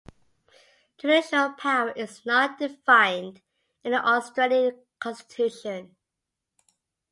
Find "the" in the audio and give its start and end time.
3.91-4.03